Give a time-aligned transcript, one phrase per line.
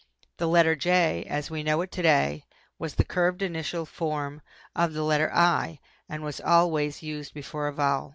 [0.37, 2.45] The letter J as we know it to day
[2.79, 4.41] was the curved initial form
[4.75, 5.77] of the letter I
[6.09, 8.09] and was always used before a vowel.